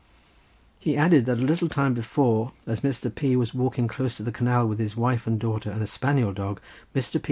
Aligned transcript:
He 0.79 0.97
added 0.97 1.27
that 1.27 1.37
a 1.37 1.43
little 1.43 1.69
time 1.69 1.93
before, 1.93 2.53
as 2.65 2.81
Mr. 2.81 3.13
P. 3.13 3.35
was 3.35 3.53
walking 3.53 3.87
close 3.87 4.17
to 4.17 4.23
the 4.23 4.31
canal 4.31 4.65
with 4.67 4.79
his 4.79 4.97
wife 4.97 5.27
and 5.27 5.39
daughter 5.39 5.69
and 5.69 5.83
a 5.83 5.85
spaniel 5.85 6.33
dog, 6.33 6.59
Mr. 6.95 7.13
P. 7.13 7.19